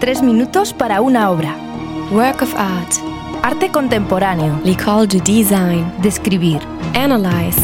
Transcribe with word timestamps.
Tres 0.00 0.22
minutos 0.22 0.72
para 0.72 1.02
una 1.02 1.30
obra. 1.30 1.54
Work 2.10 2.40
of 2.40 2.54
art. 2.56 2.94
Arte 3.42 3.70
contemporáneo. 3.70 4.58
L'école 4.64 5.06
du 5.06 5.20
design. 5.20 5.84
Describir. 6.00 6.58
Analyze. 6.94 7.58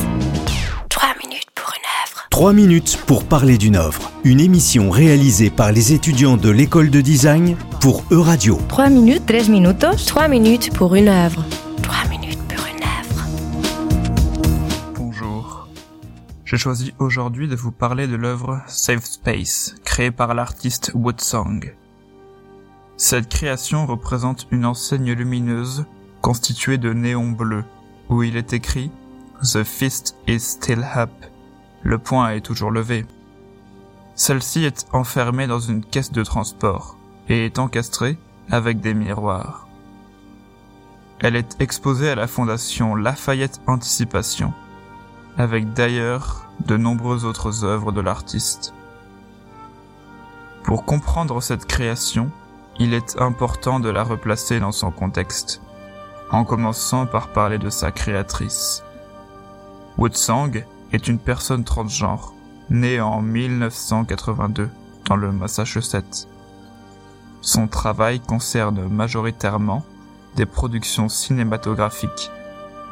Trois 0.91 1.14
minutes 1.19 1.49
pour 1.54 1.72
une 1.75 1.87
œuvre. 2.04 2.27
3 2.29 2.53
minutes 2.53 2.99
pour 3.07 3.25
parler 3.25 3.57
d'une 3.57 3.77
œuvre. 3.77 4.11
Une 4.25 4.41
émission 4.41 4.91
réalisée 4.91 5.49
par 5.49 5.72
les 5.72 5.95
étudiants 5.95 6.37
de 6.37 6.51
l'école 6.51 6.91
de 6.91 7.01
design 7.01 7.57
pour 7.80 8.04
Euradio. 8.11 8.59
Trois 8.68 8.91
minutes, 8.91 9.23
tres 9.27 9.48
minutos. 9.48 9.96
Trois 10.07 10.29
minutes 10.29 10.75
pour 10.75 10.95
une 10.95 11.09
œuvre. 11.09 11.43
Trois 11.82 12.07
minutes 12.11 12.39
pour 12.55 12.66
une 12.66 12.82
œuvre. 12.82 13.27
Bonjour. 14.95 15.68
J'ai 16.45 16.59
choisi 16.59 16.93
aujourd'hui 16.98 17.48
de 17.48 17.57
vous 17.57 17.73
parler 17.73 18.07
de 18.07 18.16
l'œuvre 18.16 18.61
Safe 18.66 19.05
Space, 19.05 19.75
créée 19.84 20.11
par 20.11 20.34
l'artiste 20.34 20.93
Woodsong. 20.95 21.75
Cette 22.97 23.29
création 23.29 23.86
représente 23.86 24.46
une 24.50 24.64
enseigne 24.64 25.13
lumineuse 25.13 25.85
constituée 26.23 26.79
de 26.79 26.93
néons 26.95 27.31
bleus, 27.31 27.64
où 28.09 28.23
il 28.23 28.37
est 28.37 28.54
écrit 28.54 28.91
The 29.43 29.64
fist 29.64 30.17
is 30.27 30.41
still 30.41 30.85
up. 30.96 31.11
Le 31.82 31.99
poing 31.99 32.31
est 32.31 32.41
toujours 32.41 32.70
levé. 32.70 33.05
Celle-ci 34.14 34.64
est 34.64 34.87
enfermée 34.92 35.47
dans 35.47 35.61
une 35.61 35.84
caisse 35.84 36.11
de 36.11 36.25
transport 36.25 36.97
et 37.28 37.45
est 37.45 37.59
encastrée 37.59 38.19
avec 38.51 38.81
des 38.81 38.95
miroirs. 38.95 39.69
Elle 41.20 41.37
est 41.37 41.61
exposée 41.61 42.09
à 42.09 42.15
la 42.15 42.27
fondation 42.27 42.95
Lafayette 42.95 43.61
Anticipation, 43.67 44.55
avec 45.37 45.75
d'ailleurs 45.75 46.48
de 46.65 46.78
nombreuses 46.78 47.27
autres 47.27 47.65
œuvres 47.65 47.92
de 47.92 48.01
l'artiste. 48.01 48.73
Pour 50.62 50.87
comprendre 50.87 51.42
cette 51.42 51.67
création, 51.67 52.31
il 52.78 52.94
est 52.94 53.20
important 53.20 53.80
de 53.80 53.89
la 53.89 54.03
replacer 54.03 54.61
dans 54.61 54.72
son 54.72 54.91
contexte, 54.91 55.62
en 56.31 56.45
commençant 56.45 57.06
par 57.06 57.28
parler 57.28 57.59
de 57.59 57.70
sa 57.70 57.91
créatrice. 57.91 58.83
Woodsong 59.98 60.64
est 60.92 61.09
une 61.09 61.19
personne 61.19 61.64
transgenre, 61.64 62.34
née 62.69 63.01
en 63.01 63.23
1982 63.23 64.69
dans 65.06 65.17
le 65.17 65.33
Massachusetts. 65.33 66.28
Son 67.41 67.69
travail 67.69 68.20
concerne 68.20 68.89
majoritairement 68.89 69.84
des 70.34 70.47
productions 70.47 71.08
cinématographiques 71.08 72.31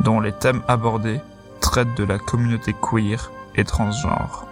dont 0.00 0.20
les 0.20 0.32
thèmes 0.32 0.62
abordés 0.66 1.20
traitent 1.60 1.96
de 1.96 2.04
la 2.04 2.18
communauté 2.18 2.74
queer 2.80 3.30
et 3.54 3.64
transgenre. 3.64 4.46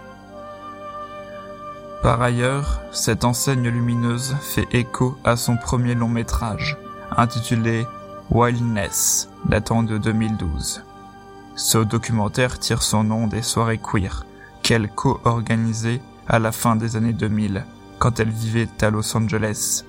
Par 2.03 2.21
ailleurs, 2.21 2.81
cette 2.91 3.23
enseigne 3.23 3.69
lumineuse 3.69 4.35
fait 4.41 4.67
écho 4.73 5.17
à 5.23 5.37
son 5.37 5.55
premier 5.55 5.95
long 5.95 6.09
métrage, 6.09 6.77
intitulé 7.15 7.87
Wildness, 8.29 9.29
datant 9.45 9.83
de 9.83 9.97
2012. 9.97 10.83
Ce 11.55 11.77
documentaire 11.77 12.59
tire 12.59 12.83
son 12.83 13.05
nom 13.05 13.27
des 13.27 13.41
soirées 13.41 13.79
queer 13.79 14.25
qu'elle 14.63 14.89
co-organisait 14.89 16.01
à 16.27 16.39
la 16.39 16.51
fin 16.51 16.75
des 16.75 16.97
années 16.97 17.13
2000, 17.13 17.63
quand 17.99 18.19
elle 18.19 18.31
vivait 18.31 18.67
à 18.81 18.89
Los 18.89 19.15
Angeles. 19.15 19.85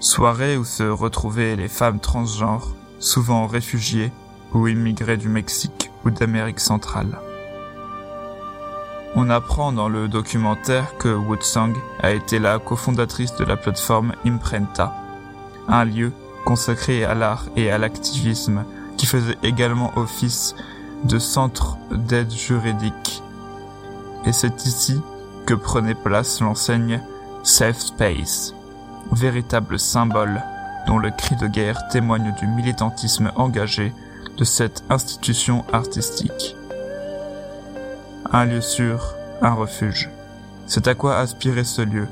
Soirées 0.00 0.56
où 0.56 0.64
se 0.64 0.82
retrouvaient 0.82 1.54
les 1.54 1.68
femmes 1.68 2.00
transgenres, 2.00 2.74
souvent 2.98 3.46
réfugiées 3.46 4.10
ou 4.54 4.66
immigrées 4.66 5.18
du 5.18 5.28
Mexique 5.28 5.92
ou 6.04 6.10
d'Amérique 6.10 6.58
centrale. 6.58 7.20
On 9.16 9.28
apprend 9.28 9.72
dans 9.72 9.88
le 9.88 10.06
documentaire 10.06 10.96
que 10.96 11.08
Woodsong 11.08 11.76
a 12.00 12.12
été 12.12 12.38
la 12.38 12.60
cofondatrice 12.60 13.34
de 13.34 13.44
la 13.44 13.56
plateforme 13.56 14.12
Imprenta, 14.24 14.94
un 15.66 15.84
lieu 15.84 16.12
consacré 16.44 17.04
à 17.04 17.14
l'art 17.14 17.46
et 17.56 17.72
à 17.72 17.78
l'activisme 17.78 18.64
qui 18.96 19.06
faisait 19.06 19.38
également 19.42 19.92
office 19.96 20.54
de 21.04 21.18
centre 21.18 21.76
d'aide 21.90 22.30
juridique. 22.30 23.22
Et 24.26 24.32
c'est 24.32 24.64
ici 24.64 25.00
que 25.44 25.54
prenait 25.54 25.94
place 25.94 26.40
l'enseigne 26.40 27.02
Safe 27.42 27.80
Space, 27.80 28.54
véritable 29.10 29.80
symbole 29.80 30.40
dont 30.86 30.98
le 30.98 31.10
cri 31.10 31.34
de 31.34 31.48
guerre 31.48 31.88
témoigne 31.88 32.32
du 32.38 32.46
militantisme 32.46 33.32
engagé 33.34 33.92
de 34.36 34.44
cette 34.44 34.84
institution 34.88 35.64
artistique. 35.72 36.56
Un 38.32 38.44
lieu 38.44 38.60
sûr, 38.60 39.16
un 39.42 39.54
refuge. 39.54 40.08
C'est 40.66 40.86
à 40.86 40.94
quoi 40.94 41.16
aspirait 41.16 41.64
ce 41.64 41.82
lieu, 41.82 42.06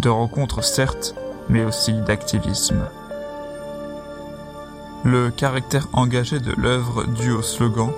de 0.00 0.10
rencontres 0.10 0.62
certes, 0.62 1.14
mais 1.48 1.64
aussi 1.64 1.94
d'activisme. 2.02 2.86
Le 5.04 5.30
caractère 5.30 5.88
engagé 5.94 6.38
de 6.38 6.52
l'œuvre 6.52 7.04
dû 7.06 7.30
au 7.30 7.40
slogan 7.40 7.90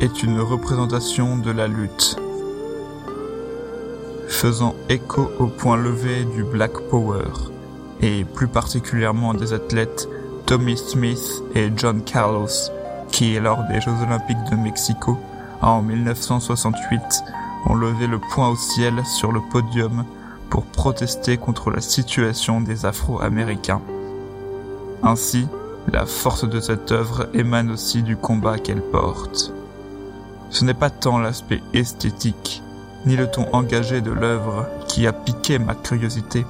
est 0.00 0.22
une 0.22 0.40
représentation 0.40 1.36
de 1.36 1.50
la 1.50 1.68
lutte, 1.68 2.16
faisant 4.26 4.74
écho 4.88 5.30
au 5.38 5.48
point 5.48 5.76
levé 5.76 6.24
du 6.24 6.42
Black 6.42 6.72
Power, 6.88 7.28
et 8.00 8.24
plus 8.24 8.48
particulièrement 8.48 9.34
des 9.34 9.52
athlètes 9.52 10.08
Tommy 10.46 10.78
Smith 10.78 11.42
et 11.54 11.70
John 11.76 12.02
Carlos, 12.02 12.48
qui, 13.10 13.38
lors 13.38 13.62
des 13.64 13.82
Jeux 13.82 13.92
Olympiques 14.06 14.50
de 14.50 14.56
Mexico, 14.56 15.18
en 15.70 15.82
1968, 15.82 17.24
ont 17.66 17.74
levé 17.74 18.06
le 18.06 18.18
poing 18.18 18.48
au 18.48 18.56
ciel 18.56 19.04
sur 19.06 19.32
le 19.32 19.40
podium 19.40 20.04
pour 20.50 20.64
protester 20.64 21.36
contre 21.36 21.70
la 21.70 21.80
situation 21.80 22.60
des 22.60 22.86
Afro-Américains. 22.86 23.80
Ainsi, 25.02 25.48
la 25.92 26.06
force 26.06 26.48
de 26.48 26.60
cette 26.60 26.92
œuvre 26.92 27.28
émane 27.34 27.70
aussi 27.70 28.02
du 28.02 28.16
combat 28.16 28.58
qu'elle 28.58 28.82
porte. 28.82 29.52
Ce 30.50 30.64
n'est 30.64 30.74
pas 30.74 30.90
tant 30.90 31.18
l'aspect 31.18 31.62
esthétique, 31.72 32.62
ni 33.06 33.16
le 33.16 33.30
ton 33.30 33.46
engagé 33.52 34.00
de 34.00 34.10
l'œuvre 34.10 34.66
qui 34.86 35.06
a 35.06 35.12
piqué 35.12 35.58
ma 35.58 35.74
curiosité. 35.74 36.46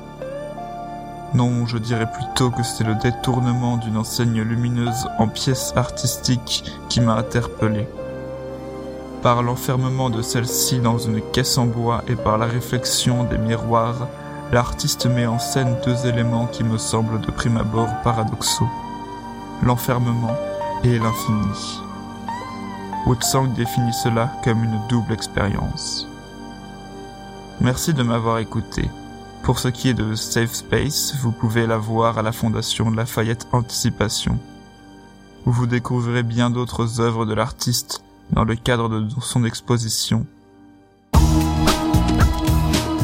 Non, 1.35 1.67
je 1.67 1.79
dirais 1.79 2.11
plutôt 2.11 2.51
que 2.51 2.63
c'est 2.63 2.85
le 2.85 2.95
détournement 2.97 3.77
d'une 3.77 3.97
enseigne 3.97 4.43
lumineuse 4.43 5.09
en 5.19 5.27
pièces 5.27 5.73
artistiques 5.75 6.65
qui 6.89 7.01
m'a 7.01 7.15
interpellé. 7.15 7.89
Par 9.25 9.43
l'enfermement 9.43 10.11
de 10.11 10.21
celle-ci 10.21 10.81
dans 10.81 10.99
une 10.99 11.23
caisse 11.23 11.57
en 11.57 11.65
bois 11.65 12.05
et 12.09 12.15
par 12.15 12.37
la 12.37 12.45
réflexion 12.45 13.25
des 13.25 13.39
miroirs, 13.39 14.07
l'artiste 14.53 15.07
met 15.07 15.25
en 15.25 15.39
scène 15.39 15.79
deux 15.83 16.05
éléments 16.05 16.47
qui 16.47 16.63
me 16.63 16.77
semblent 16.77 17.23
de 17.23 17.31
prime 17.31 17.57
abord 17.57 17.89
paradoxaux. 18.03 18.69
L'enfermement 19.63 20.37
et 20.85 20.99
l'infini. 20.99 21.81
Woodsong 23.07 23.55
définit 23.55 23.95
cela 23.95 24.31
comme 24.45 24.63
une 24.63 24.79
double 24.91 25.15
expérience. 25.15 26.07
Merci 27.63 27.95
de 27.95 28.03
m'avoir 28.03 28.41
écouté. 28.41 28.91
Pour 29.43 29.59
ce 29.59 29.69
qui 29.69 29.89
est 29.89 29.95
de 29.95 30.15
Safe 30.15 30.53
Space, 30.53 31.15
vous 31.23 31.33
pouvez 31.33 31.67
la 31.67 31.79
voir 31.79 32.19
à 32.19 32.23
la 32.23 32.33
Fondation 32.33 32.91
Lafayette 32.91 33.47
Anticipation, 33.53 34.39
où 35.47 35.51
vous 35.51 35.67
découvrirez 35.67 36.25
bien 36.25 36.51
d'autres 36.51 37.01
œuvres 37.01 37.25
de 37.25 37.33
l'artiste 37.33 38.04
dans 38.33 38.45
le 38.45 38.57
cadre 38.57 38.89
de 38.89 39.07
son 39.21 39.45
exposition. 39.45 40.27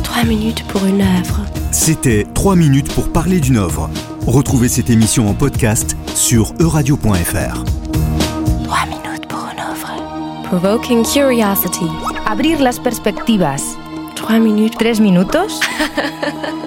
Trois 0.02 0.24
minutes 0.24 0.64
pour 0.68 0.84
une 0.84 1.00
œuvre. 1.00 1.40
C'était 1.72 2.26
3 2.34 2.56
minutes 2.56 2.92
pour 2.92 3.10
parler 3.12 3.40
d'une 3.40 3.56
œuvre. 3.56 3.88
Retrouvez 4.26 4.68
cette 4.68 4.90
émission 4.90 5.28
en 5.28 5.34
podcast 5.34 5.96
sur 6.14 6.52
euradio.fr. 6.60 7.64
Trois 8.64 8.86
minutes 8.86 9.26
pour 9.28 9.40
une 9.52 9.60
œuvre. 9.60 10.42
Provoking 10.48 11.04
curiosity. 11.04 11.86
Abrir 12.26 12.60
las 12.60 12.78
perspectivas. 12.78 13.62
Trois 14.16 14.38
minutes. 14.38 14.74
Tres 14.78 15.00
minutos. 15.00 15.60